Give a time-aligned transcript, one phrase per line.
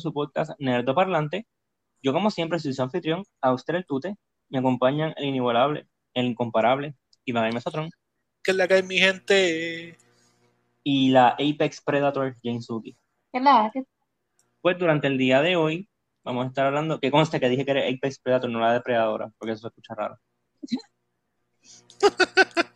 [0.00, 1.46] su podcast Nerdo Parlante.
[2.02, 4.16] Yo, como siempre, soy su anfitrión, Auster el Tute.
[4.48, 7.90] Me acompañan el inigualable, el incomparable, Iván Mesotron.
[8.42, 9.96] Que la cae mi gente.
[10.82, 12.96] Y la Apex Predator, Jane Suki.
[13.32, 13.70] ¿Qué la
[14.60, 15.88] Pues durante el día de hoy
[16.24, 19.30] vamos a estar hablando, que conste que dije que era Apex Predator, no la depredadora,
[19.38, 20.18] porque eso se escucha raro.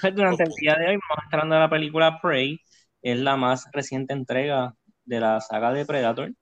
[0.00, 2.60] pues durante el día de hoy vamos a estar hablando de la película Prey,
[3.02, 4.74] es la más reciente entrega
[5.08, 6.32] de la saga de Predator.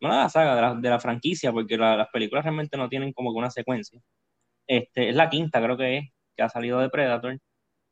[0.00, 3.38] No de la saga, de la, franquicia, porque las películas realmente no tienen como que
[3.38, 4.00] una secuencia.
[4.66, 6.04] Este, es la quinta, creo que es,
[6.36, 7.38] que ha salido de Predator.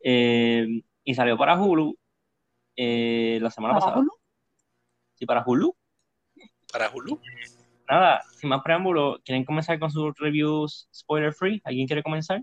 [0.02, 1.96] Eh, y salió para Hulu
[2.76, 3.98] eh, la semana pasada.
[3.98, 4.10] Hulu?
[5.14, 5.74] Sí, para Hulu.
[6.70, 7.20] Para Hulu.
[7.88, 11.60] Nada, sin más preámbulo, ¿quieren comenzar con sus reviews spoiler free?
[11.64, 12.42] ¿Alguien quiere comenzar?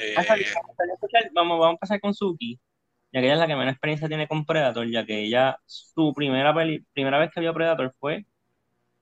[0.00, 0.14] Eh,
[1.32, 2.60] vamos, vamos a empezar con Suki
[3.12, 6.12] ya que ella es la que menos experiencia tiene con Predator, ya que ella, su
[6.14, 6.54] primera,
[6.92, 8.26] primera vez que vio Predator fue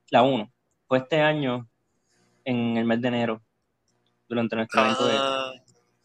[0.09, 0.51] la 1.
[0.87, 1.67] Fue este año,
[2.45, 3.41] en el mes de enero,
[4.29, 5.51] durante nuestro evento de ah.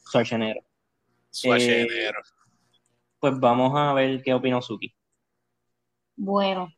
[0.04, 0.64] Schwarzenegger.
[1.32, 2.14] Schwarzenegger.
[2.14, 2.32] Eh,
[3.20, 4.92] pues vamos a ver qué opina Suki.
[6.16, 6.68] Bueno,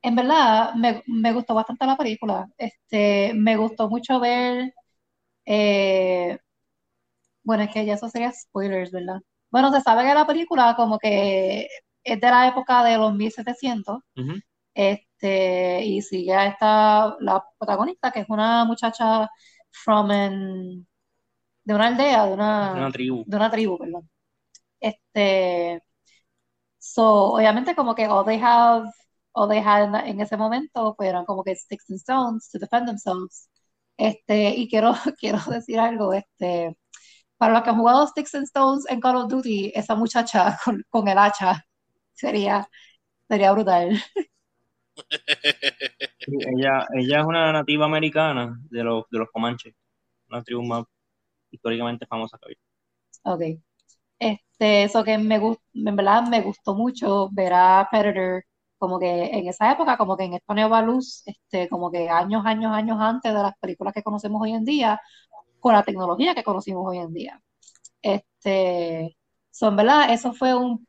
[0.00, 2.48] en verdad me, me, gustó bastante la película.
[2.56, 4.72] Este, me gustó mucho ver.
[5.44, 6.38] Eh,
[7.42, 9.20] bueno, es que ya eso sería spoilers, ¿verdad?
[9.52, 11.68] Bueno, se sabe que la película como que
[12.02, 14.00] es de la época de los 1700,
[14.74, 19.28] este, y sigue a esta, la protagonista, que es una muchacha
[19.70, 20.08] from
[21.64, 23.24] de una aldea, de una, tribu.
[23.26, 24.10] De una tribu, perdón.
[24.80, 25.82] Este,
[26.78, 28.90] so, obviamente como que all they have,
[29.32, 32.86] all they had en, ese momento, pues eran como que sticks and stones to defend
[32.86, 33.48] themselves.
[33.96, 36.76] Este, y quiero, quiero decir algo, este,
[37.42, 40.56] para los que han jugado Sticks and Stones en Call of Duty, esa muchacha
[40.90, 41.66] con, el hacha
[42.12, 42.68] sería,
[43.26, 44.00] sería brutal.
[46.20, 49.74] ella, ella es una nativa americana de los, de los Comanches,
[50.30, 50.84] una tribu más
[51.50, 52.54] históricamente famosa que
[53.24, 53.60] Ok.
[54.20, 58.44] Este, eso que me en verdad me gustó mucho ver a Predator
[58.78, 62.46] como que en esa época, como que en esta nueva luz, este, como que años,
[62.46, 65.00] años, años antes de las películas que conocemos hoy en día,
[65.62, 67.40] con la tecnología que conocimos hoy en día.
[68.02, 69.16] Este,
[69.50, 70.86] son verdad, eso fue un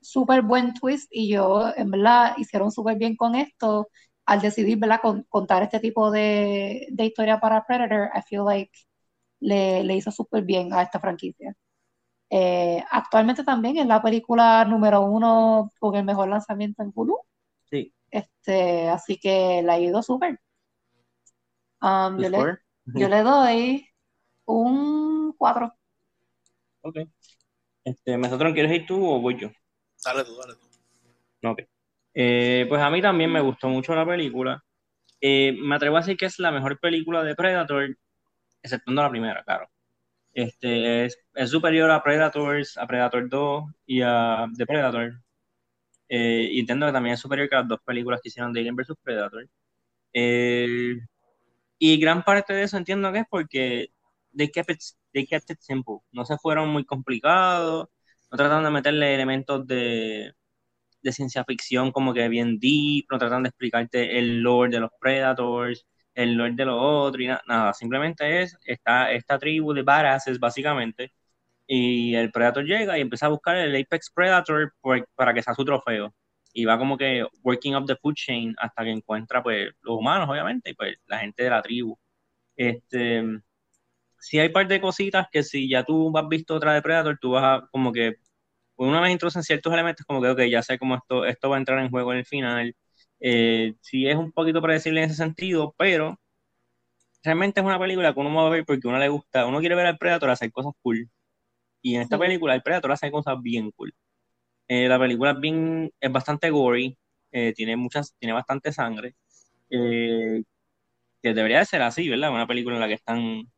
[0.00, 3.88] súper buen twist y yo, en verdad, hicieron súper bien con esto
[4.24, 8.70] al decidir, ¿verdad?, contar este tipo de, historia para Predator, I feel like
[9.40, 11.54] le, le hizo súper bien a esta franquicia.
[12.30, 17.18] Eh, actualmente también es la película número uno con el mejor lanzamiento en Hulu.
[17.68, 17.92] Sí.
[18.08, 20.40] Este, así que la ha ido súper.
[21.82, 23.91] Um, yo, le, yo le doy
[24.46, 25.74] un 4.
[26.82, 26.98] Ok.
[27.84, 29.50] Este, ¿Mesotron quieres ir tú o voy yo?
[30.04, 31.48] Dale tú, dale tú.
[31.48, 31.62] Ok.
[32.14, 34.62] Eh, pues a mí también me gustó mucho la película.
[35.20, 37.96] Eh, me atrevo a decir que es la mejor película de Predator,
[38.62, 39.68] exceptuando la primera, claro.
[40.34, 45.22] Este, es, superior a Predators, a Predator 2 y a The Predator.
[46.08, 48.76] Eh, y entiendo que también es superior que las dos películas que hicieron de Alien
[48.76, 48.96] vs.
[49.02, 49.48] Predator.
[51.78, 53.90] y gran parte de eso entiendo que es porque
[54.36, 54.82] they kept, it,
[55.12, 56.00] they kept it simple.
[56.12, 57.88] No se fueron muy complicados,
[58.30, 60.32] no trataron de meterle elementos de,
[61.02, 64.90] de ciencia ficción como que bien deep, no tratan de explicarte el lore de los
[65.00, 70.38] Predators, el lore de los otros, y nada, simplemente es esta, esta tribu de badasses,
[70.38, 71.12] básicamente,
[71.66, 74.74] y el Predator llega y empieza a buscar el Apex Predator
[75.14, 76.14] para que sea su trofeo.
[76.52, 80.28] Y va como que working up the food chain hasta que encuentra, pues, los humanos,
[80.28, 81.98] obviamente, y pues la gente de la tribu.
[82.56, 83.22] Este,
[84.22, 87.18] si hay un par de cositas que si ya tú has visto otra de Predator,
[87.20, 88.16] tú vas a como que
[88.76, 91.58] una vez introducen ciertos elementos, como que, ok, ya sé cómo esto, esto va a
[91.60, 92.76] entrar en juego en el final.
[93.20, 96.20] Eh, sí es un poquito predecible en ese sentido, pero
[97.24, 99.74] realmente es una película que uno va a ver porque uno le gusta, uno quiere
[99.74, 101.10] ver al Predator hacer cosas cool.
[101.82, 103.94] Y en esta película el Predator hace cosas bien cool.
[104.68, 106.98] Eh, la película es bien, es bastante gory,
[107.32, 109.14] eh, tiene muchas, tiene bastante sangre.
[111.22, 112.32] que debería de ser así, ¿verdad?
[112.32, 113.51] Una película en la que están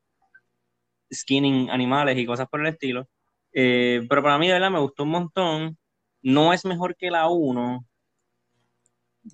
[1.12, 3.08] skinning animales y cosas por el estilo.
[3.52, 5.78] Eh, pero para mí, de verdad, me gustó un montón.
[6.22, 7.86] No es mejor que la 1.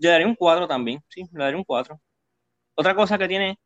[0.01, 2.01] Le daría un 4 también, sí, le daría un 4.
[2.75, 3.59] Otra cosa que tiene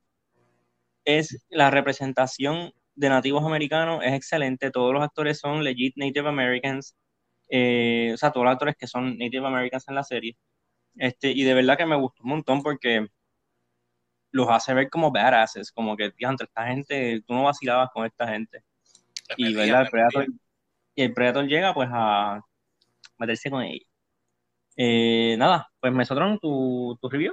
[1.05, 4.71] es la representación de nativos americanos, es excelente.
[4.71, 6.97] Todos los actores son legit Native Americans.
[7.51, 10.37] Eh, o sea, todos los actores que son Native Americans en la serie.
[10.97, 13.09] Este, y de verdad que me gustó un montón porque
[14.35, 18.27] los hace ver como badasses, como que, entre esta gente, tú no vacilabas con esta
[18.27, 18.65] gente.
[19.37, 19.83] y, ¿verdad?
[19.83, 20.27] El Predator,
[20.97, 22.41] y el Predator llega pues a
[23.17, 23.87] meterse con ella.
[24.77, 27.33] Eh, nada, pues Mesotron, tu, tu review.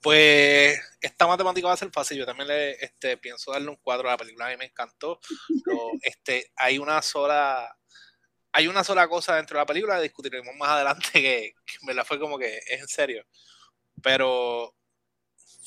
[0.00, 2.18] Pues esta matemática va a ser fácil.
[2.18, 4.46] Yo también le este, pienso darle un cuadro a la película.
[4.46, 5.20] A mí me encantó.
[6.02, 7.76] Este, hay una sola.
[8.50, 12.04] Hay una sola cosa dentro de la película, discutiremos más adelante, que, que me la
[12.04, 13.24] fue como que es en serio.
[14.02, 14.74] Pero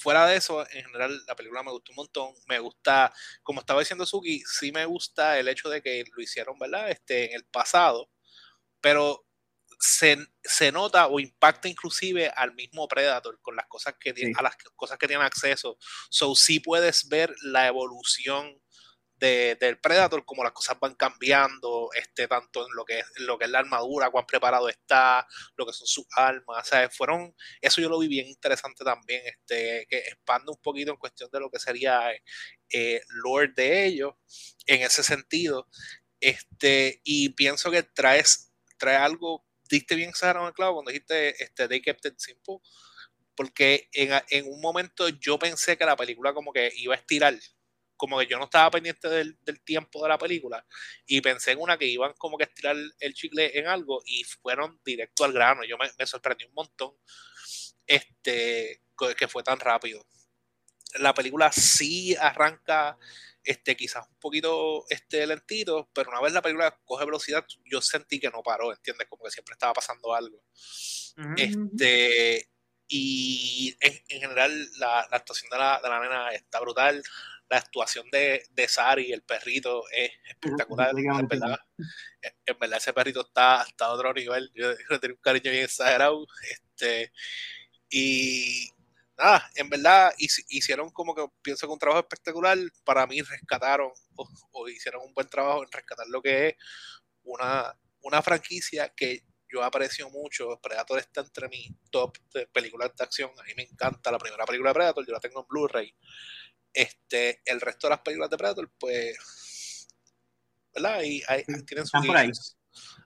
[0.01, 2.33] fuera de eso, en general, la película me gustó un montón.
[2.47, 3.13] Me gusta,
[3.43, 6.89] como estaba diciendo Suki, sí me gusta el hecho de que lo hicieron, ¿verdad?
[6.89, 8.09] Este, en el pasado.
[8.81, 9.25] Pero
[9.79, 14.39] se, se, nota o impacta inclusive al mismo Predator con las cosas que tiene, sí.
[14.39, 15.77] a las cosas que tiene acceso.
[16.09, 18.59] So sí puedes ver la evolución
[19.21, 23.37] de, del Predator, como las cosas van cambiando, este, tanto en lo que es lo
[23.37, 25.25] que es la armadura, cuán preparado está,
[25.55, 26.69] lo que son sus armas.
[26.91, 31.29] Fueron, eso yo lo vi bien interesante también, este, que expande un poquito en cuestión
[31.31, 32.11] de lo que sería
[32.69, 34.15] eh, Lord de ellos,
[34.65, 35.69] en ese sentido.
[36.19, 41.81] Este, y pienso que traes, trae algo diste bien el clavo cuando dijiste este, They
[41.81, 42.57] Kept It Simple,
[43.35, 47.33] porque en, en, un momento yo pensé que la película como que iba a estirar,
[48.01, 50.65] como que yo no estaba pendiente del, del, tiempo de la película
[51.05, 54.23] y pensé en una que iban como que a estirar el chicle en algo y
[54.23, 55.63] fueron directo al grano.
[55.65, 56.95] Yo me, me sorprendí un montón
[57.85, 58.81] este,
[59.15, 60.03] que fue tan rápido.
[60.95, 62.97] La película sí arranca
[63.43, 68.19] este, quizás un poquito este, lentito, pero una vez la película coge velocidad, yo sentí
[68.19, 69.07] que no paró, ¿entiendes?
[69.07, 70.37] Como que siempre estaba pasando algo.
[71.17, 71.35] Uh -huh.
[71.37, 72.49] Este,
[72.87, 77.03] y en, en general la, la, actuación de la, de la nena está brutal.
[77.51, 80.93] La actuación de, de Sari, el perrito, es espectacular.
[80.93, 81.19] -huh.
[81.19, 81.59] en, verdad,
[82.45, 84.49] en verdad, ese perrito está hasta otro nivel.
[84.55, 86.25] Yo, yo tengo un cariño bien exagerado.
[86.49, 87.11] Este,
[87.89, 88.69] y
[89.17, 92.57] nada, en verdad hicieron como que pienso que un trabajo espectacular.
[92.85, 96.55] Para mí rescataron o, o, hicieron un buen trabajo en rescatar lo que es
[97.23, 100.57] una, una franquicia que yo aprecio mucho.
[100.63, 103.29] Predator está entre mis top de películas de acción.
[103.37, 105.93] A mí me encanta la primera película de Predator, yo la tengo en Blu-ray.
[106.73, 109.87] Este, el resto de las películas de Predator, pues,
[110.73, 111.01] ¿verdad?
[111.03, 112.57] Y hay, tienen sus issues.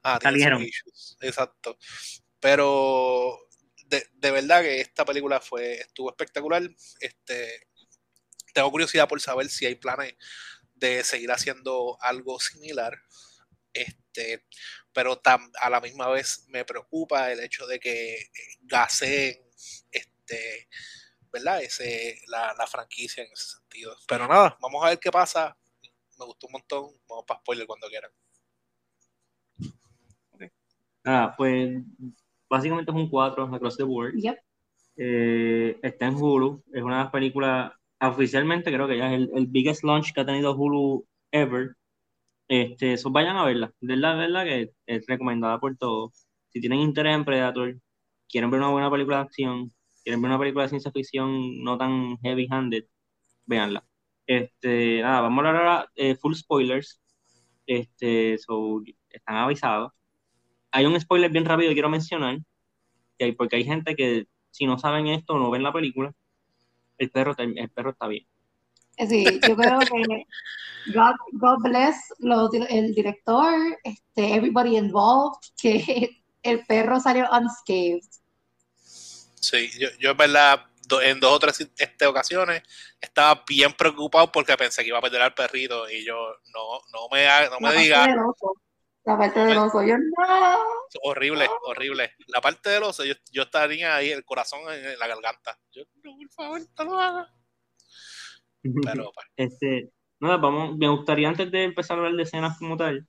[0.03, 1.17] Ah, sus issues.
[1.21, 1.77] Exacto.
[2.39, 3.47] Pero
[3.87, 6.69] de, de, verdad que esta película fue estuvo espectacular.
[6.99, 7.67] Este,
[8.53, 10.15] tengo curiosidad por saber si hay planes
[10.75, 13.01] de seguir haciendo algo similar.
[13.73, 14.45] Este,
[14.93, 18.29] pero tam, a la misma vez me preocupa el hecho de que
[18.61, 19.37] gaseen
[19.91, 20.69] este,
[21.35, 21.61] ¿verdad?
[21.61, 23.93] Ese, la, la, franquicia en ese sentido.
[24.07, 25.57] Pero nada, vamos a ver qué pasa.
[26.17, 26.85] Me gustó un montón.
[27.09, 28.11] Vamos para spoiler cuando quieran.
[30.31, 30.49] Okay.
[31.03, 31.83] Ah, pues
[32.49, 34.13] básicamente es un 4 across the board.
[34.15, 34.37] Yep.
[34.97, 39.29] Eh, está en Hulu, es una de las películas, oficialmente creo que ya es el,
[39.35, 41.75] el, biggest launch que ha tenido Hulu ever.
[42.47, 46.27] Este, eso vayan a verla, de la verdad que es recomendada por todos.
[46.49, 47.75] Si tienen interés en Predator,
[48.29, 49.73] quieren ver una buena película de acción,
[50.05, 52.85] quieren ver una película de ciencia ficción no tan heavy handed,
[53.45, 53.85] véanla.
[54.25, 57.01] Este, nada, vamos a hablar ahora eh, full spoilers.
[57.67, 59.91] Este, so, están avisados
[60.75, 62.37] hay un spoiler bien rápido que quiero mencionar,
[63.17, 66.13] que hay, porque hay gente que si no saben esto o no ven la película,
[66.97, 68.27] el perro, el perro está bien.
[69.07, 70.25] Sí, yo creo que
[70.93, 73.53] God, God bless lo, el director,
[73.85, 78.01] este, everybody involved, que el perro salió unscathed.
[79.45, 80.65] Sí, yo, yo en verdad
[81.03, 82.61] en dos o tres este, ocasiones
[83.01, 86.15] estaba bien preocupado porque pensé que iba a perder al perrito y yo
[86.53, 88.07] no, no me, no me diga
[89.05, 90.57] la parte del oso, yo no.
[91.03, 92.13] Horrible, horrible.
[92.27, 95.59] La parte del oso, yo, yo estaría ahí, el corazón en la garganta.
[95.71, 97.29] Yo, no, por favor, no lo hagas.
[98.83, 99.27] Pero, pues.
[99.35, 103.07] Este, no, vamos, me gustaría antes de empezar a hablar de escenas como tal,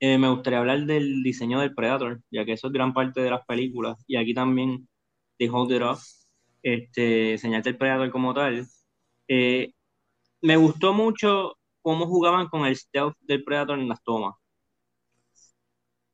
[0.00, 3.30] eh, me gustaría hablar del diseño del Predator, ya que eso es gran parte de
[3.30, 4.02] las películas.
[4.06, 4.88] Y aquí también,
[5.40, 6.04] de Hold It Off,
[6.62, 8.66] este, el Predator como tal.
[9.26, 9.72] Eh,
[10.42, 14.34] me gustó mucho cómo jugaban con el stealth del Predator en las tomas.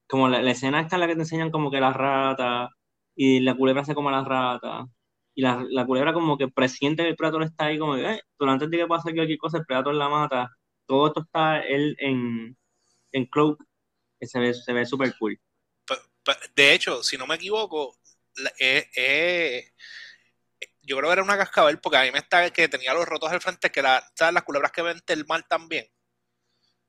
[0.06, 2.70] Como la, escena está en la que te enseñan como que la rata
[3.16, 4.86] y la culebra hace como la rata
[5.34, 8.20] y la, la culebra como que presiente que el predator está ahí como que eh,
[8.38, 10.50] pero antes de que pase cualquier cosa el predator la mata
[10.86, 12.56] todo esto está él en,
[13.12, 13.60] en cloak
[14.20, 15.38] se ve se ve súper cool.
[16.54, 17.96] De hecho si no me equivoco
[18.58, 19.72] eh, eh,
[20.82, 23.30] yo creo que era una cascabel porque a mí me está que tenía los rotos
[23.30, 24.34] al frente que la, ¿sabes?
[24.34, 25.86] las culebras que ven el mal también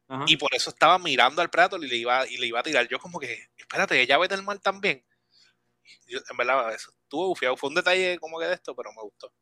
[0.09, 0.25] Ajá.
[0.27, 2.87] Y por eso estaba mirando al Predator y le iba, y le iba a tirar.
[2.87, 5.03] Yo como que, espérate, ella ve del mal también.
[6.07, 7.57] Yo, en verdad, eso estuvo bufiado.
[7.57, 9.33] Fue un detalle como que de esto, pero me gustó.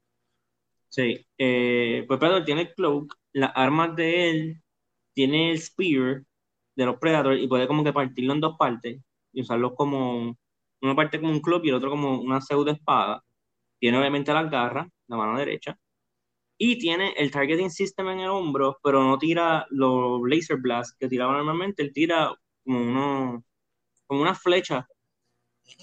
[0.90, 4.64] Sí, eh, pues Predator tiene el cloak, las armas de él,
[5.14, 6.24] tiene el spear
[6.76, 9.02] de los Predators y puede como que partirlo en dos partes.
[9.34, 10.38] y usarlos como
[10.86, 13.24] una parte como un club y el otro como una pseudo espada.
[13.80, 15.78] Tiene obviamente las garras, la mano derecha.
[16.58, 21.10] Y tiene el targeting system en el hombro, pero no tira los laser blasts que
[21.10, 21.84] tiraba normalmente.
[21.84, 23.44] Él tira como, uno,
[24.08, 24.88] como una flecha,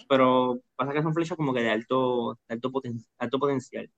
[0.09, 2.73] pero pasa que son flechas como que de alto, alto,
[3.19, 3.91] alto potencial.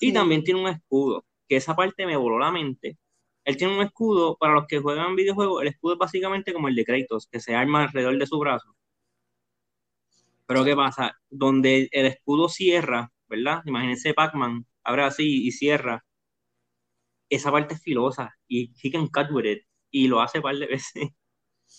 [0.00, 2.98] Y también tiene un escudo, que esa parte me voló la mente.
[3.44, 6.74] Él tiene un escudo, para los que juegan videojuegos, el escudo es básicamente como el
[6.76, 8.74] de Kratos, que se arma alrededor de su brazo.
[10.46, 11.16] Pero ¿qué pasa?
[11.30, 13.62] Donde el escudo cierra, ¿verdad?
[13.66, 16.04] Imagínense Pac-Man, abre así y cierra.
[17.28, 19.62] Esa parte es filosa y he can cut with it.
[19.90, 21.08] Y lo hace un par de veces.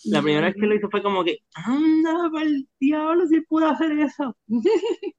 [0.04, 3.68] La primera vez que lo hizo fue como que, anda, para el diablo, si puedo
[3.68, 4.36] hacer eso.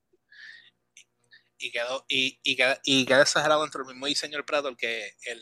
[1.57, 5.11] y quedó, y, y, queda, y queda exagerado dentro del mismo diseño del Predator que
[5.25, 5.41] el,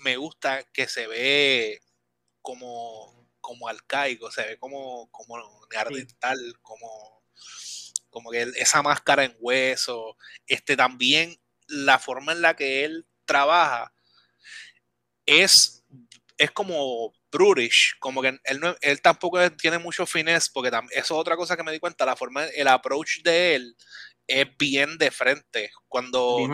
[0.00, 1.80] me gusta que se ve
[2.40, 5.36] como, como arcaico, se ve como, como
[5.70, 7.24] neandertal, como,
[8.10, 10.16] como que esa máscara en hueso,
[10.46, 13.92] este también la forma en la que él trabaja
[15.26, 15.84] es,
[16.36, 21.36] es como brutish, como que él, él tampoco tiene mucho finesse, porque eso es otra
[21.36, 23.76] cosa que me di cuenta, la forma, el approach de él
[24.30, 25.70] es bien de frente.
[25.88, 26.38] Cuando.
[26.38, 26.50] Bien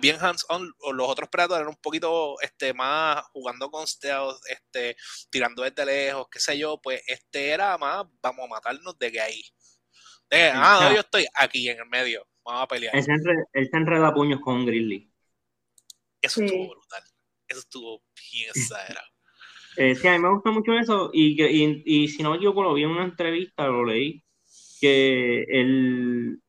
[0.00, 0.72] bien hands-on.
[0.94, 4.96] Los otros Predators eran un poquito este, más jugando con stealth, este,
[5.30, 6.80] tirando desde lejos, qué sé yo.
[6.82, 9.42] Pues este era más, vamos a matarnos de que ahí.
[10.32, 12.26] ah, yo estoy aquí en el medio.
[12.44, 12.94] Vamos a pelear.
[12.94, 15.10] Él se, enreda, puños con un Grizzly.
[16.20, 17.02] Eso estuvo brutal.
[17.48, 18.02] Eso estuvo
[18.32, 19.06] bien exagerado.
[19.76, 21.10] Eh, sí, a mí me gusta mucho eso.
[21.12, 24.24] Y, y, y si no me equivoco, lo vi en una entrevista, lo leí
[24.84, 26.42] que el,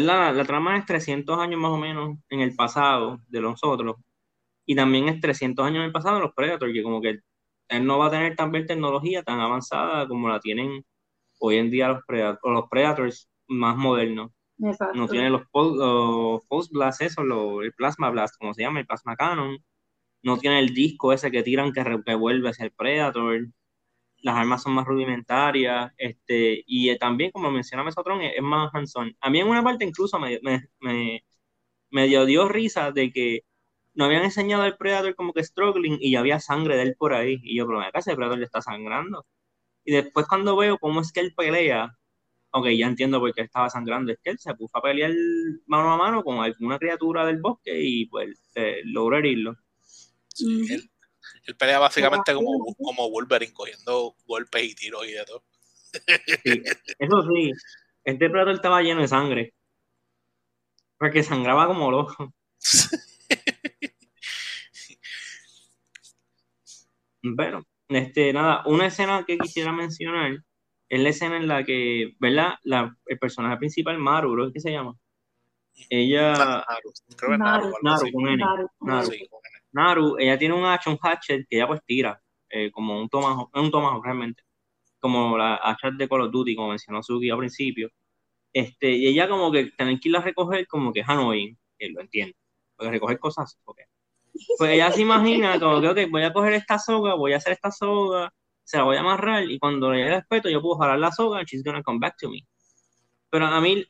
[0.00, 0.34] ¿verdad?
[0.34, 3.96] La, trama es 300 años más o menos en el pasado de nosotros
[4.66, 7.20] y también es 300 años en el pasado de los Predators, que como que
[7.68, 10.84] él no va a tener tan tecnología tan avanzada como la tienen
[11.38, 14.32] hoy en día los, Predators, los Predators más modernos.
[14.58, 17.22] No tiene los, Pulse Blast, eso,
[17.62, 19.58] el Plasma Blast, como se llama, el Plasma Cannon.
[20.22, 23.48] No tiene el disco ese que tiran que revuelve hacia el Predator
[24.22, 28.94] las armas son más rudimentarias, este, y eh, también, como menciona Mesotron, es, más hands
[29.20, 31.24] A mí en una parte incluso me, me,
[31.90, 33.44] me, dio, dio risa de que
[33.94, 37.14] no habían enseñado al Predator como que struggling y ya había sangre de él por
[37.14, 37.40] ahí.
[37.42, 39.26] Y yo, pero acá ese Predator le está sangrando.
[39.84, 41.96] Y después cuando veo cómo es que él pelea,
[42.50, 45.12] ok, ya entiendo por qué estaba sangrando, es que él se puso a pelear
[45.66, 49.56] mano a mano con alguna criatura del bosque y pues eh, logró herirlo.
[50.28, 50.90] Sí, él
[51.58, 55.44] pelea básicamente como, como Wolverine, cogiendo golpes y tiros y de todo.
[56.98, 57.52] eso sí,
[58.04, 59.54] este Predator estaba lleno de sangre.
[60.98, 62.32] Porque sangraba como loco.
[67.22, 70.42] bueno, este, nada, una escena que quisiera mencionar
[70.88, 72.54] es la escena en la que, ¿verdad?
[72.62, 74.96] La, el personaje principal, Maru, ¿qué que se llama?
[75.90, 76.32] Ella.
[76.32, 78.06] Naru, creo que Naru, Naru,
[78.36, 79.10] Naru, Naru,
[79.76, 83.70] Naru, ella tiene un un hatchet que ella pues tira, eh, como un tomajo, un
[83.70, 84.42] tomajo realmente,
[84.98, 87.90] como la hacha de Call of Duty, como mencionó Suki al principio.
[88.52, 91.90] Este, y ella como que tener que irla a recoger como que es annoying, que
[91.90, 92.34] lo entiendo,
[92.74, 93.84] porque recoger cosas, okay.
[94.58, 97.52] Pues ella se imagina como que, ok, voy a coger esta soga, voy a hacer
[97.52, 98.32] esta soga,
[98.64, 101.38] se la voy a amarrar y cuando le llegue el yo puedo jalar la soga
[101.38, 102.46] and she's gonna come back to me.
[103.30, 103.84] Pero a mí,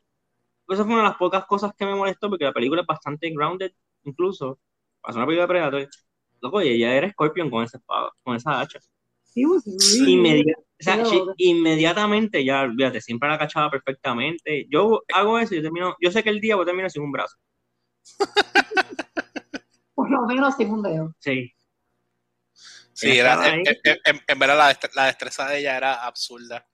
[0.69, 3.29] eso fue una de las pocas cosas que me molestó porque la película es bastante
[3.29, 3.71] grounded
[4.03, 4.59] incluso
[5.07, 5.89] pasó una película de Predator,
[6.41, 8.79] loco, y ella era Scorpion con esa espada, con esa hacha.
[11.37, 14.67] inmediatamente ya, olvídate, siempre la cachaba perfectamente.
[14.69, 17.03] Yo hago eso y yo termino, yo sé que el día voy a terminar sin
[17.03, 17.37] un brazo.
[19.95, 21.15] Por lo menos sin un dedo.
[21.19, 21.53] Sí.
[22.91, 26.67] Sí, era, en, verdad la, destreza de ella era absurda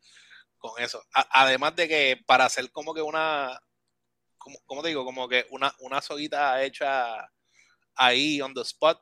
[0.58, 1.04] con eso.
[1.12, 3.60] además de que para hacer como que una,
[4.38, 7.30] como, como digo, como que una, una soguita hecha
[7.96, 9.00] ahí on the spot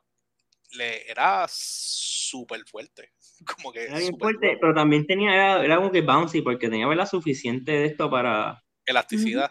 [0.76, 3.12] le era súper fuerte.
[3.56, 6.86] Como que era bien fuerte, pero también tenía, era, era, como que bouncy, porque tenía
[6.86, 8.62] la suficiente de esto para.
[8.86, 9.50] Elasticidad.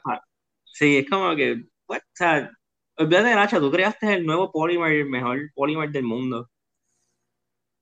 [0.63, 1.65] Sí, es como que.
[1.87, 2.49] o sea,
[2.97, 6.49] olvídate de hacha, tú creaste el nuevo polymer, el mejor polymer del mundo.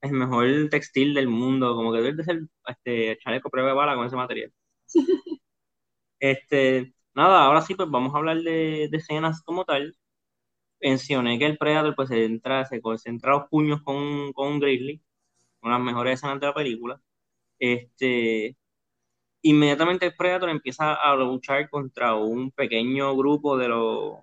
[0.02, 1.76] El mejor textil del mundo.
[1.76, 4.52] Como que debes de ser este, chaleco prueba de bala con ese material.
[6.20, 6.94] este.
[7.14, 9.96] Nada, ahora sí, pues vamos a hablar de, de escenas como tal
[10.82, 15.02] mencioné que el Predator pues se entra, se concentra los puños con, con Grizzly,
[15.62, 17.02] una de las mejores escenas de la película.
[17.60, 18.58] Este,
[19.44, 24.20] inmediatamente el Predator empieza a luchar contra un pequeño grupo de los,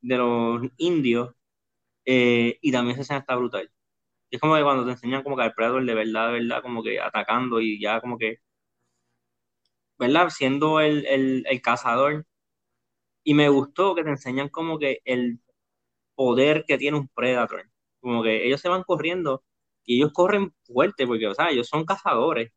[0.00, 1.34] de los indios
[2.06, 3.70] eh, y también esa escena está brutal.
[4.30, 6.82] es como que cuando te enseñan como que al Predator de verdad, de verdad, como
[6.82, 8.38] que atacando y ya como que,
[9.98, 10.30] ¿verdad?
[10.30, 12.26] Siendo el, el, el cazador.
[13.24, 15.40] Y me gustó que te enseñan como que el
[16.14, 17.70] poder que tiene un Predator.
[18.00, 19.44] Como que ellos se van corriendo
[19.84, 22.52] y ellos corren fuerte porque, o sea, ellos son cazadores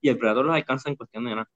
[0.00, 1.50] y el Predator los alcanza en cuestión de nada.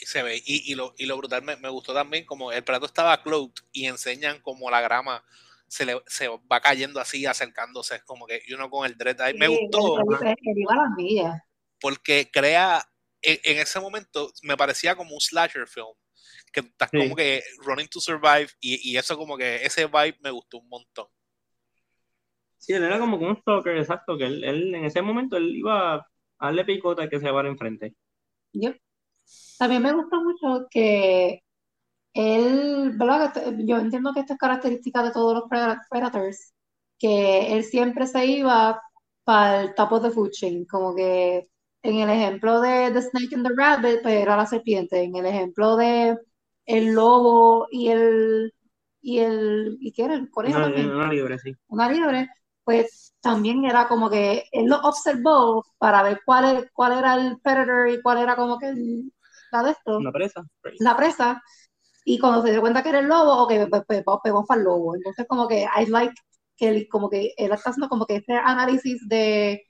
[0.00, 2.62] Y se ve, y, y, lo, y lo brutal me, me, gustó también como el
[2.62, 5.24] Predator estaba cloaked y enseñan como la grama
[5.66, 9.32] se, le, se va cayendo así, acercándose, como que uno con el dread ahí.
[9.32, 9.96] Sí, me gustó.
[11.80, 12.86] Porque crea,
[13.22, 15.94] en, en, ese momento me parecía como un slasher film
[16.54, 16.98] que estás sí.
[16.98, 20.68] como que running to survive y, y, eso como que ese vibe me gustó un
[20.68, 21.06] montón.
[22.56, 25.96] Sí, él era como un stalker, exacto, que él, él en ese momento él iba
[25.96, 26.06] a
[26.40, 27.94] darle picota que se llevara enfrente.
[28.52, 28.72] Yo.
[29.58, 31.42] También me gustó mucho que
[32.14, 33.32] él, ¿verdad?
[33.58, 35.44] Yo entiendo que esta es característica de todos los
[35.90, 36.54] Predators,
[36.98, 38.80] que él siempre se iba
[39.24, 41.48] para el top of the food chain, como que
[41.82, 45.26] en el ejemplo de The Snake and the Rabbit, pues era la serpiente, en el
[45.26, 46.16] ejemplo de
[46.66, 48.54] el lobo y el
[49.00, 50.90] y el y qué era el conejo una, también.
[50.90, 51.54] una libre sí.
[51.68, 52.28] Una libre
[52.64, 57.38] pues también era como que él lo observó para ver cuál, es, cuál era el
[57.40, 59.12] predator y cuál era como que el,
[59.52, 60.00] la de esto.
[60.00, 60.42] La presa.
[60.78, 61.42] La presa.
[62.06, 64.58] Y cuando se dio cuenta que era el lobo ok pues, pues, pues pegó para
[64.58, 64.94] el lobo.
[64.94, 66.14] Entonces como que I like
[66.56, 69.62] que él, como que él está haciendo como que este análisis de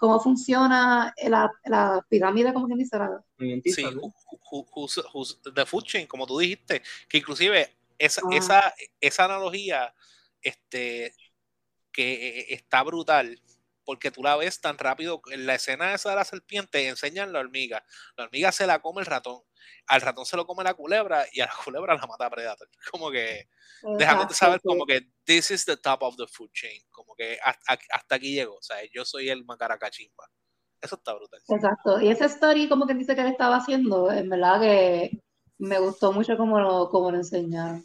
[0.00, 2.98] cómo funciona la, la pirámide, como quien dice.
[2.98, 3.22] La...
[3.36, 8.34] Sí, who, who's, who's the food chain, como tú dijiste, que inclusive esa, ah.
[8.34, 9.94] esa, esa analogía
[10.40, 11.12] este,
[11.92, 13.38] que está brutal,
[13.90, 17.40] porque tú la ves tan rápido, en la escena esa de la serpiente enseñan la
[17.40, 17.84] hormiga,
[18.16, 19.42] la hormiga se la come el ratón,
[19.88, 23.10] al ratón se lo come la culebra y a la culebra la mata Predator, como
[23.10, 23.48] que
[23.98, 27.76] dejándote saber como que this is the top of the food chain, como que hasta,
[27.90, 30.30] hasta aquí llegó, o sea, yo soy el macaracachimba.
[30.80, 31.40] Eso está brutal.
[31.48, 32.00] Exacto.
[32.00, 35.20] Y esa story, como que dice que él estaba haciendo, en verdad que
[35.58, 37.84] me gustó mucho como lo, como lo enseñaron.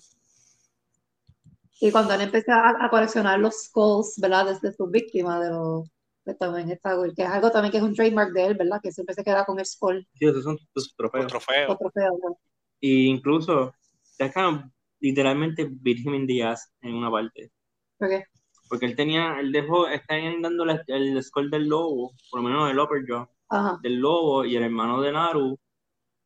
[1.81, 4.45] Y cuando él empezó a, a coleccionar los skulls, ¿verdad?
[4.45, 5.89] Desde sus víctimas, de los,
[6.25, 8.79] pues también está, que es algo también que es un trademark de él, ¿verdad?
[8.81, 10.05] Que siempre se queda con el skull.
[10.15, 11.25] Sí, esos son tus trofeos.
[11.25, 11.31] Los
[11.77, 12.17] trofeos.
[12.23, 12.39] ¿no?
[12.79, 13.73] Y incluso,
[14.17, 17.51] dejan literalmente Virgin Díaz en una parte.
[17.99, 18.23] ¿Por qué?
[18.67, 22.71] Porque él tenía, él dejó, están dando el, el skull del lobo, por lo menos
[22.71, 23.77] el upper jaw, Ajá.
[23.83, 25.59] del lobo y el hermano de Naru,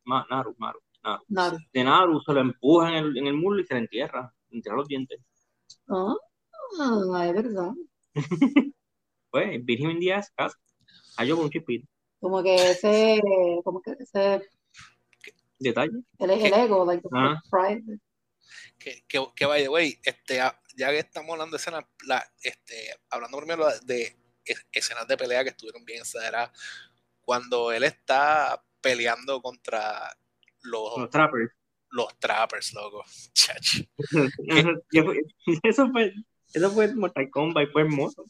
[0.06, 1.58] Ma, Naru, Naru, Naru, Naru.
[1.74, 4.58] de Naru se lo empuja en el, en el muslo y se le entierra, le
[4.58, 5.20] entierra los dientes.
[5.90, 6.16] Ah,
[7.26, 7.74] es verdad.
[9.30, 10.58] pues, Virgin Díaz, casa,
[11.18, 11.88] halló con un chispito.
[12.20, 13.22] Como que ese,
[13.63, 14.42] como que ese
[15.58, 15.92] detalle.
[16.18, 17.42] El, el ego, like the Ah.
[17.50, 18.00] pride.
[18.78, 22.96] Que, que, que by the way, este, ya que estamos hablando de escenas, la, este,
[23.10, 26.52] hablando primero de es- escenas de pelea que estuvieron bien exageradas,
[27.22, 30.15] cuando él está peleando contra
[30.62, 31.52] los, Los trappers.
[31.92, 33.04] los trappers, loco.
[33.34, 33.82] Chach.
[35.63, 36.13] eso fue,
[36.54, 38.26] eso fue Mortal Kombat y fue hermoso.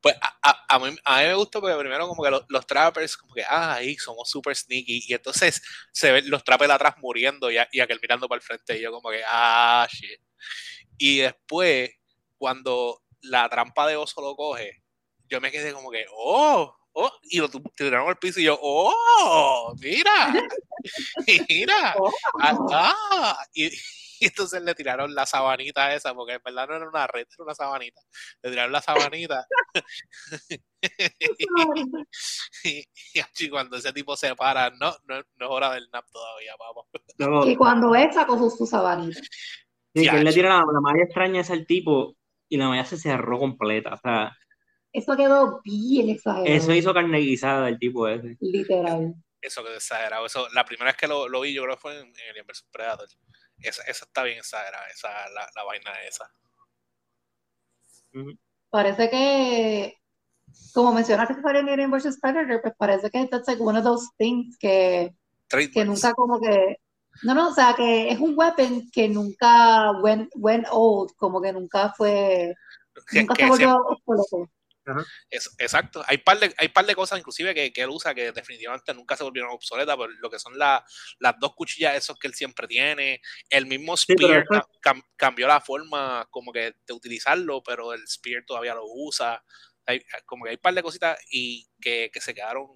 [0.00, 2.66] Pues a, a, a mí, a mí me gustó porque primero como que los, los
[2.66, 5.04] trappers, como que, ah, ahí somos super sneaky.
[5.06, 8.76] Y entonces se ven los trappers atrás muriendo y, y aquel mirando para el frente.
[8.78, 10.20] Y yo como que, ah, shit.
[10.98, 11.90] Y después,
[12.36, 14.82] cuando la trampa de oso lo coge,
[15.28, 19.74] yo me quedé como que, oh, oh, y lo tiraron al piso y yo, oh,
[19.80, 20.32] mira,
[21.48, 22.12] mira, Oh.
[22.40, 23.46] ah, ah.
[23.54, 23.70] Y,
[24.22, 27.44] y entonces le tiraron la sabanita esa, porque en verdad no era una red, era
[27.44, 28.00] una sabanita.
[28.42, 29.46] Le tiraron la sabanita.
[32.64, 36.04] y, y así cuando ese tipo se para, no, no, no es hora del nap
[36.12, 36.80] todavía, papá.
[37.18, 39.20] No, Y cuando él sacó su, su sabanita.
[39.94, 42.16] sí, que él le tira la, la malla extraña esa al tipo
[42.48, 43.94] y la malla se cerró completa.
[43.94, 44.36] O sea,
[44.92, 46.46] Eso quedó bien exagerado.
[46.54, 48.36] eso hizo carne guisada del tipo ese.
[48.40, 49.14] Literal.
[49.40, 50.24] Eso que es exagerado.
[50.26, 52.46] Eso, la primera vez que lo, lo vi, yo creo que fue en, en Alien
[52.46, 53.08] vs Predator.
[53.62, 56.30] Esa, esa está bien exagerada, esa, la, la vaina esa.
[58.70, 59.96] Parece que,
[60.74, 62.18] como mencionaste que fue en Alien vs.
[62.20, 65.14] Predator, pues parece que that's like one of those things que,
[65.72, 66.76] que nunca como que,
[67.22, 71.52] no, no, o sea, que es un weapon que nunca went, went old, como que
[71.52, 72.54] nunca fue,
[73.10, 74.52] Que- nunca que se volvió siempre- obsoleto.
[75.30, 76.02] Es- exacto.
[76.06, 79.16] Hay par de, hay par de cosas inclusive que, que él usa que definitivamente nunca
[79.16, 80.84] se volvieron obsoletas, por lo que son la-
[81.20, 83.20] las dos cuchillas esos que él siempre tiene.
[83.48, 84.44] El mismo Spear
[84.82, 89.42] cam- cambió la forma como que de utilizarlo, pero el Spear todavía lo usa.
[89.86, 92.66] Hay, como que hay par de cositas y que, que se quedaron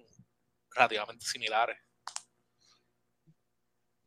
[0.71, 1.77] relativamente similares.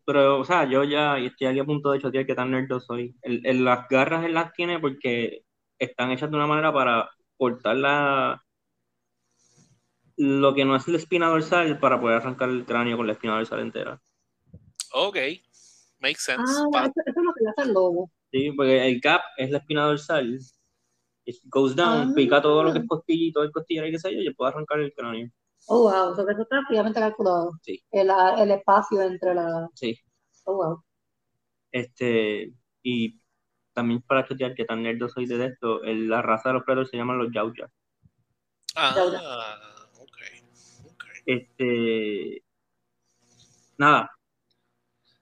[0.05, 3.15] pero, o sea, yo ya estoy aquí a punto de chotear que tan nerdo soy.
[3.23, 5.45] El, el- las garras él las tiene porque
[5.79, 7.09] están hechas de una manera para
[7.41, 8.45] cortar la,
[10.17, 13.37] lo que no es la espina dorsal para poder arrancar el cráneo con la espina
[13.37, 14.01] dorsal entera.
[14.93, 15.17] Ok,
[16.01, 16.43] makes sense.
[16.75, 18.11] Ah, eso, eso es lo que hace el lobo.
[18.31, 20.39] Sí, porque el cap es la espina dorsal.
[21.25, 22.13] It goes down, Ah.
[22.15, 24.81] pica todo lo que es todo el costillero y qué sé yo, y puede arrancar
[24.81, 25.31] el cráneo.
[25.67, 27.53] Oh, wow, eso que eso está fríamente calculado.
[27.63, 27.83] Sí.
[27.91, 29.69] El, el espacio entre la.
[29.75, 29.99] Sí.
[30.45, 30.85] Oh, wow.
[31.73, 33.21] Este, y
[33.73, 36.91] también para chotear que tan nerdo soy de esto, el- la raza de los predators
[36.91, 37.71] se llaman los Yautja.
[38.77, 39.15] Ah, ok.
[40.01, 40.17] ok.
[41.27, 42.43] Este,
[43.79, 44.11] nada.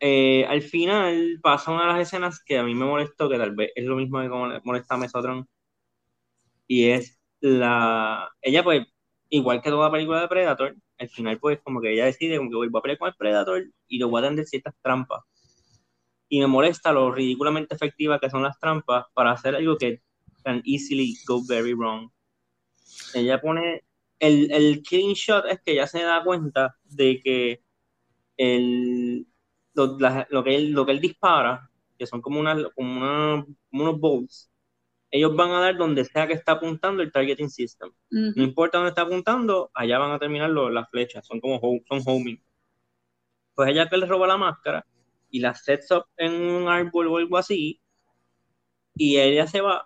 [0.01, 3.55] Eh, al final pasa una de las escenas que a mí me molestó, que tal
[3.55, 5.49] vez es lo mismo que como le molesta a Mesotron,
[6.69, 8.31] y es la...
[8.41, 8.87] Ella pues,
[9.29, 12.57] igual que toda película de Predator, al final pues como que ella decide como que
[12.57, 15.23] voy a pelear con el Predator y lo voy a atender ciertas trampas.
[16.29, 20.03] Y me molesta lo ridículamente efectivas que son las trampas para hacer algo que
[20.45, 22.11] can easily go very wrong.
[23.14, 23.83] Ella pone
[24.19, 27.62] el, el killing shot es que ella se da cuenta de que
[28.37, 29.27] el,
[29.75, 33.45] lo, la- lo que él, lo que él dispara, que son como, unas como, una-
[33.71, 34.51] como unos bolts,
[35.11, 37.91] ellos van a dar donde sea que está apuntando el targeting system.
[38.11, 38.41] No Ujú.
[38.43, 42.03] importa dónde está apuntando, allá van a terminar lo- las flechas, son como ho- son
[42.05, 42.38] homing.
[43.55, 44.85] Pues ella que le roba la máscara
[45.31, 47.81] y la sets up en un árbol o algo así,
[48.97, 49.85] y ella se va,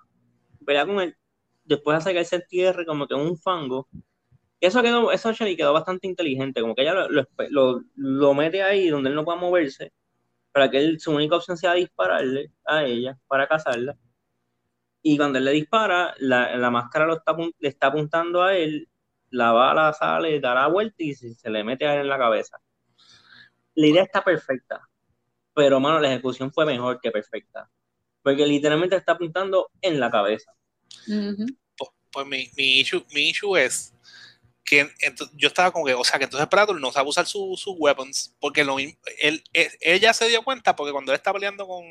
[0.66, 1.16] pelea con él,
[1.64, 3.88] después hace que se entierre como que un fango.
[4.60, 8.88] Eso quedó, eso actually quedó bastante inteligente, como que ella lo, lo, lo- mete ahí
[8.90, 9.92] donde él no pueda moverse,
[10.52, 13.96] para que él, su única opción sea dispararle a ella para cazarla.
[15.02, 18.88] Y cuando él le dispara, la, la máscara lo está, le está apuntando a él,
[19.30, 22.18] la bala sale, da la vuelta y se, se le mete a él en la
[22.18, 22.58] cabeza.
[23.74, 24.88] La idea está perfecta,
[25.54, 27.70] pero mano, la ejecución fue mejor que perfecta.
[28.22, 30.52] Porque literalmente está apuntando en la cabeza.
[31.76, 33.94] Pues, pues mi, mi, issue, mi issue es
[34.64, 34.88] que
[35.34, 38.34] yo estaba como que, o sea, que entonces Predator no sabe usar su- sus weapons,
[38.40, 41.84] porque lo, mismo- él, él- ella se dio cuenta porque cuando él está peleando con,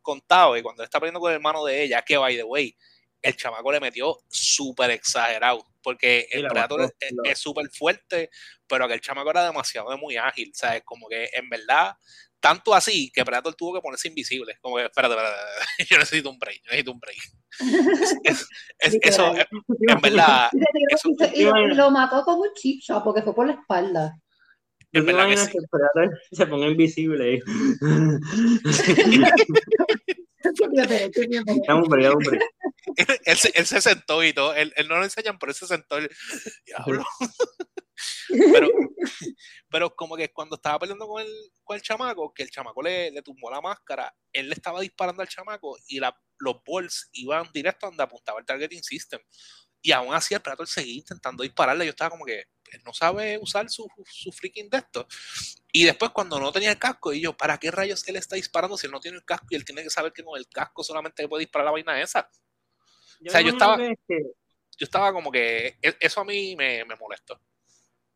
[0.00, 2.42] con Tao y cuando él está peleando con el hermano de ella, que by the
[2.42, 2.74] way,
[3.22, 6.94] el chamaco le metió súper exagerado, porque el Predator es-
[7.24, 8.28] la- súper fuerte,
[8.66, 10.82] pero aquel chamaco era demasiado muy ágil, ¿sabes?
[10.84, 11.92] Como que en verdad,
[12.40, 16.30] tanto así que Predator tuvo que ponerse invisible, como que, espérate, espérate, espérate, yo necesito
[16.30, 17.18] un break, yo necesito un break.
[18.24, 18.48] Es-
[18.80, 20.50] es- eso, en verdad,
[20.90, 21.44] Eso- y
[21.74, 24.18] lo, mató como un chip shot porque fue por la espalda.
[24.92, 25.52] ¿Tú En te verdad que sí.
[25.52, 27.40] que el Predator se ponga invisible?
[30.70, 31.60] Fíjate, fíjate.
[33.24, 34.54] Él, se, él se sentó y todo.
[34.54, 36.00] Él, él no lo enseñan, pero él se sentó.
[36.00, 36.08] y-
[36.64, 37.04] Diablo.
[38.52, 38.68] pero,
[39.70, 41.28] pero como que cuando estaba peleando con el,
[41.64, 45.22] con el chamaco, que el chamaco le, le tumbó la máscara, él le estaba disparando
[45.22, 49.20] al chamaco y la, los balls iban directo donde apuntaba el targeting system.
[49.82, 51.84] Y aún así el Predator seguía intentando dispararle.
[51.84, 52.44] Yo estaba como que
[52.84, 55.06] no sabe usar su, su freaking de esto.
[55.72, 58.76] Y después cuando no tenía el casco, y yo, ¿para qué rayos él está disparando
[58.78, 60.82] si él no tiene el casco y él tiene que saber que con el casco
[60.82, 62.28] solamente puede disparar la vaina esa?
[63.20, 64.22] Yo O sea, yo estaba- que
[64.78, 67.40] yo estaba como que e- eso a mí me, me molestó.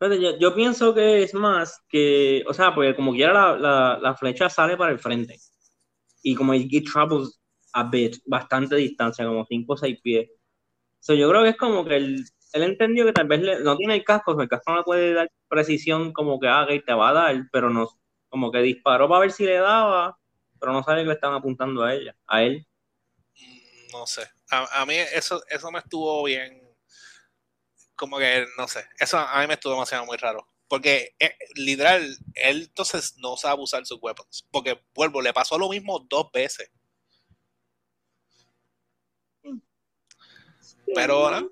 [0.01, 4.17] Yo, yo pienso que es más que, o sea, porque como quiera la, la, la
[4.17, 5.39] flecha sale para el frente.
[6.23, 7.39] Y como it, it travels
[7.75, 10.31] a bit, bastante distancia, como 5 o 6 pies.
[11.01, 13.77] So, yo creo que es como que él, él entendió que tal vez le- no
[13.77, 16.93] tiene el casco, el casco no le puede dar precisión como que haga y te
[16.95, 17.89] va a dar, pero no,
[18.29, 20.19] como que disparó para ver si le daba,
[20.59, 22.67] pero no sabe que le estaban apuntando a ella, a él.
[23.41, 24.23] Mm, No sé.
[24.51, 26.61] A, a mí eso, eso me estuvo bien.
[27.97, 28.85] Como que, no sé.
[28.99, 30.47] Eso a mí me estuvo demasiado muy raro.
[30.69, 34.47] Porque eh, literal, él entonces no sabe usar sus weapons.
[34.51, 36.71] Porque, vuelvo, le pasó lo mismo dos veces.
[40.95, 41.51] Pero, ¿no?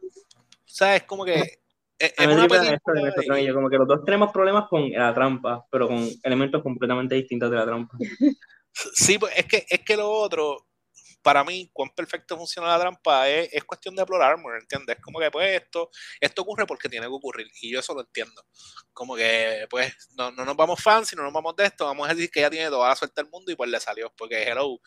[0.79, 1.41] Sea, es como que.
[1.99, 5.67] Es, es mí una esto de como que los dos tenemos problemas con la trampa,
[5.69, 7.99] pero con elementos completamente distintos de la trampa.
[8.95, 10.69] Sí, pues es que, es que lo otro,
[11.21, 14.97] para mí, cuán perfecto funciona la trampa es, es cuestión de explorar armor, ¿entiendes?
[14.97, 18.03] Es como que, pues, esto, esto ocurre porque tiene que ocurrir, y yo eso lo
[18.03, 18.41] entiendo.
[18.93, 22.15] Como que, pues, no, no nos vamos fans, no nos vamos de esto, vamos a
[22.15, 24.79] decir que ella tiene toda la suerte del mundo y pues le salió, porque, hello,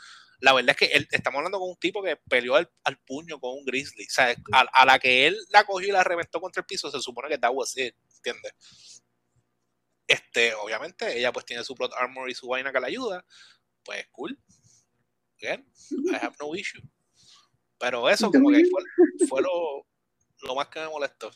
[0.41, 3.39] la verdad es que él- estamos hablando con un tipo que peleó al, al puño
[3.39, 6.41] con un grizzly, o sea, a, a la que él la cogió y la reventó
[6.41, 8.53] contra el piso, se supone que that was it, ¿entiendes?
[10.07, 13.25] Este, obviamente, ella pues tiene su plot armor y su vaina que la ayuda,
[13.83, 14.37] pues cool.
[15.41, 15.65] Again,
[16.11, 16.81] I have no issue.
[17.79, 18.83] Pero eso como que fue,
[19.27, 19.87] fue lo,
[20.43, 21.31] lo más que me molestó.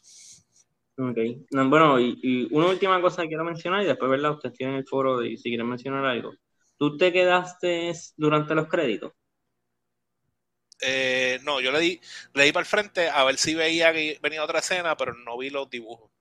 [0.97, 1.17] Ok.
[1.51, 4.31] No, bueno, y, una última cosa que quiero mencionar, y después, ¿verdad?
[4.31, 6.33] Ustedes tienen el foro de si quieren mencionar algo.
[6.77, 9.13] ¿Tú te quedaste durante los créditos?
[10.81, 12.01] Eh, no, yo le di,
[12.33, 15.37] le di para el frente a ver si veía que venía otra escena, pero no
[15.37, 16.11] vi los dibujos.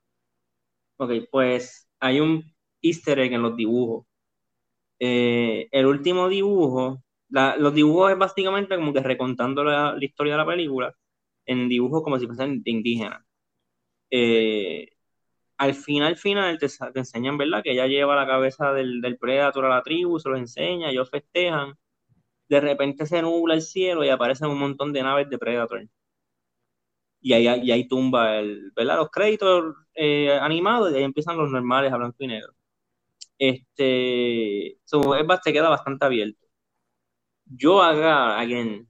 [0.97, 2.45] Ok, pues hay un
[2.81, 4.07] easter egg en los dibujos.
[4.99, 10.47] Eh, el último dibujo, los dibujos es básicamente como que recontando la, historia de la
[10.47, 10.95] película
[11.47, 13.23] en dibujos como si fuesen indígenas.
[14.11, 14.91] Eh,
[15.59, 17.63] al final, final, te, enseñan, ¿verdad?
[17.63, 21.11] Que ella lleva la cabeza del, del Predator a la tribu, se los enseña, ellos
[21.11, 21.75] festejan.
[22.49, 25.89] De repente se nubla el cielo y aparecen un montón de naves de Predator.
[27.21, 28.99] Y ahí, ahí tumba el, ¿verdad?
[28.99, 32.53] los créditos eh, animados y ahí empiezan los normales a blanco y negro.
[33.39, 36.47] Este, so, es, se queda bastante abierto.
[37.47, 38.89] Yo haga, again,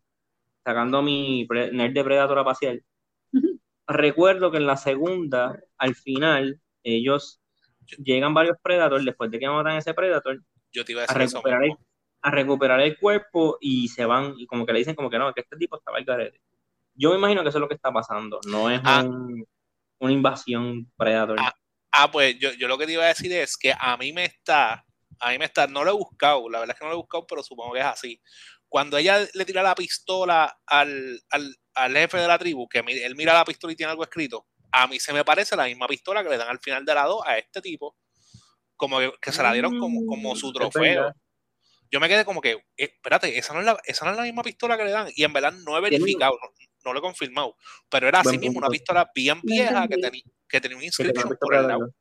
[0.64, 2.80] sacando mi nerd de Predator a pasear,
[3.86, 7.40] recuerdo que en la segunda, al final, ellos
[7.98, 10.40] llegan varios Predators después de que matan a ese Predator
[10.74, 11.76] yo te iba a, a recuperar, el,
[12.20, 15.32] a recuperar el cuerpo y se van, y como que le dicen como que no,
[15.32, 16.40] que este tipo estaba al garete.
[16.94, 19.04] Yo me imagino que eso es lo que está pasando, no es ah.
[19.98, 21.38] una invasión Predator.
[21.40, 21.54] Ah,
[21.92, 24.24] ah, pues yo, yo lo que te iba a decir es que a mí me
[24.24, 24.84] está,
[25.20, 27.02] a mí me está, no lo he buscado, la verdad es que no lo he
[27.02, 28.20] buscado, pero supongo que es así.
[28.68, 33.16] Cuando ella le tira la pistola al, al, al jefe de la tribu, que él
[33.16, 36.22] mira la pistola y tiene algo escrito, a mí se me parece la misma pistola
[36.22, 37.96] que le dan al final de la 2 a este tipo,
[38.76, 41.14] como que, se la dieron como, como su mm, trofeo.
[41.90, 44.24] Yo me quedé como que, eh, espérate, esa no, es la, esa no es la
[44.24, 45.08] misma pistola que le dan.
[45.14, 46.36] Y en verdad no he verificado,
[46.84, 47.56] no, lo he confirmado.
[47.88, 51.54] Pero era así mismo, una pistola bien vieja que, tenía que tenía un inscription por
[51.54, 51.94] el lado.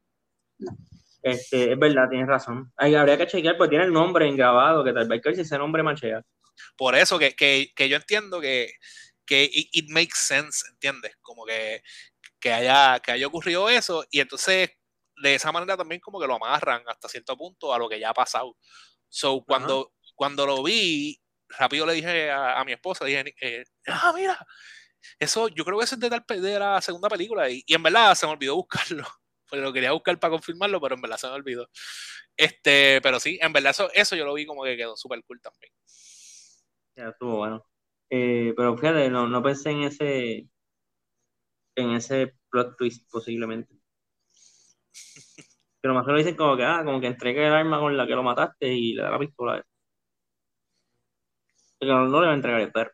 [1.22, 2.74] Este, es verdad, tienes razón.
[2.76, 5.84] Ahí habría que chequear, porque tiene el nombre grabado, que tal vez que ese nombre
[5.84, 6.24] machea.
[6.76, 8.74] Por eso que, que, que yo entiendo que,
[9.26, 11.16] que it, makes sense, ¿entiendes?
[11.22, 11.82] Como que,
[12.40, 14.72] que, haya, que haya ocurrido eso y entonces
[15.22, 18.10] de esa manera también como que lo amarran hasta cierto punto a lo que ya
[18.10, 18.58] ha pasado.
[19.10, 24.38] So, cuando, cuando lo vi, rápido le dije a, mi esposa, dije, eh, ah, mira,
[25.20, 27.84] eso yo creo que eso es de, tal, de la segunda película y, y en
[27.84, 29.06] verdad se me olvidó buscarlo.
[29.52, 31.70] Lo quería buscar para confirmarlo, pero en verdad se me olvidó.
[32.36, 35.40] Este, pero sí, en verdad eso, eso yo lo vi como que quedó súper cool
[35.42, 35.72] también.
[36.96, 37.66] Ya estuvo bueno.
[38.16, 40.48] Eh, pero fíjate, no, no pensé en ese
[41.76, 43.74] en ese plot twist posiblemente.
[45.82, 48.06] Pero más que lo dicen como que, ah, como que entregue el arma con la
[48.06, 49.66] que lo mataste y le da la pistola.
[51.80, 52.92] Pero no, no le va a entregar el perro.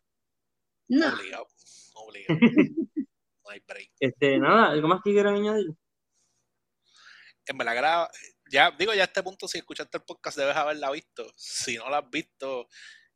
[0.88, 1.14] No.
[1.14, 1.48] Obligado,
[1.96, 2.40] obligado.
[3.44, 3.92] no hay break.
[4.00, 5.68] Este, nada, ¿algo más que quieran añadir?
[7.46, 8.10] En verdad,
[8.50, 11.30] ya, digo, ya a este punto, si escuchaste el podcast, debes haberla visto.
[11.36, 12.70] Si no la has visto,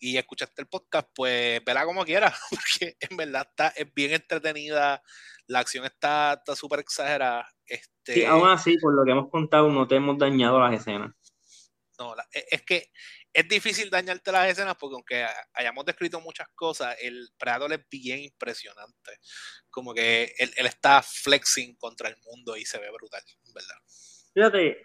[0.03, 5.01] y escuchaste el podcast, pues verá como quieras, porque en verdad está, es bien entretenida,
[5.47, 7.49] la acción está súper exagerada.
[7.65, 8.13] Este...
[8.13, 11.15] Sí, aún así, por lo que hemos contado, no te hemos dañado las escenas.
[11.97, 12.91] No, e, es que
[13.31, 18.19] es difícil dañarte las escenas porque aunque hayamos descrito muchas cosas, el Predator es bien
[18.19, 19.19] impresionante.
[19.69, 23.75] Como que él, él está flexing contra el mundo y se ve brutal, ¿verdad?
[24.33, 24.81] Fíjate,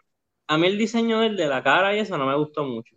[0.47, 2.95] a mí el diseño del de la cara y eso no me gustó mucho.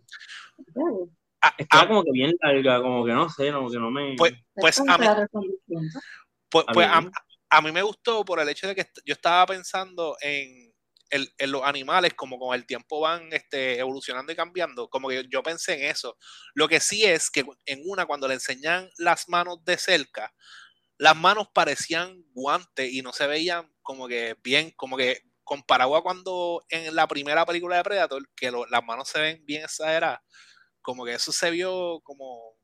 [1.42, 1.88] Ah, Estaba ah.
[1.88, 4.14] como que bien larga, como que no sé, como que no me.
[4.16, 5.06] Pues, pues a mí,
[6.48, 6.88] pues, pues
[7.50, 10.72] a, mí me gustó por el hecho de que yo estaba pensando en,
[11.10, 15.42] en, los animales, como con el tiempo van este, evolucionando y cambiando, como que yo
[15.42, 16.16] pensé en eso.
[16.54, 20.32] Lo que sí es que en una, cuando le enseñan las manos de cerca,
[20.96, 26.02] las manos parecían guantes y no se veían como que bien, como que comparado a
[26.04, 30.20] cuando en la primera película de Predator, que las manos se ven bien exageradas
[30.82, 32.56] como que eso se vio como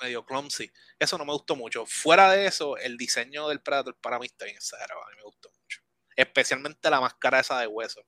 [0.00, 0.70] medio clumsy.
[0.98, 1.86] Eso no me gustó mucho.
[1.86, 5.02] Fuera de eso, el diseño del Predator para mí está bien exagerado.
[5.02, 5.80] A mí me gustó mucho.
[6.16, 8.02] Especialmente la máscara esa de hueso.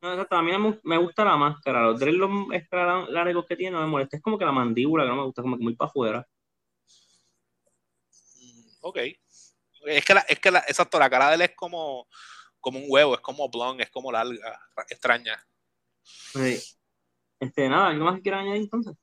[0.00, 0.36] No, exacto.
[0.36, 0.50] A mí
[0.82, 1.82] me gusta la máscara.
[1.82, 4.16] Los los largos que tiene no me molesta.
[4.16, 6.28] Es como que la mandíbula que no me gusta, como que muy para afuera.
[8.36, 8.98] Mm, ok.
[9.86, 12.06] Es que, la, es que la, exacto, la cara de él es como,
[12.60, 15.44] como un huevo, es como blond, es como larga, extraña.
[16.02, 16.60] Sí.
[17.42, 18.94] Este, nada, ¿algo más que quieran añadir entonces?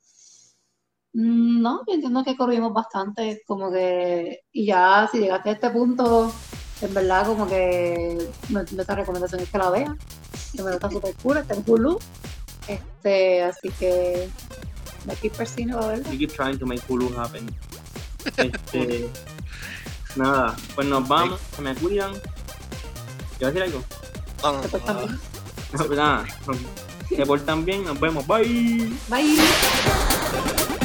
[1.12, 5.70] Mm, no, yo entiendo que corrimos bastante, como que, y ya si llegaste a este
[5.72, 6.32] punto,
[6.82, 10.00] en verdad como que nuestra recomendación es que la vean,
[10.56, 12.00] que me está súper cool, está en Hulu,
[12.70, 14.30] este, así que
[15.06, 15.96] me keep persino a.
[16.10, 17.46] We keep trying to make Hulu happen.
[18.38, 19.10] Este,
[20.16, 22.14] nada, pues nos vamos, se me cuidan.
[23.38, 23.84] ¿Quieres decir algo?
[24.44, 26.26] No, no, no, nada,
[27.16, 28.90] se portan bien, nos vemos, bye.
[29.10, 30.79] Bye.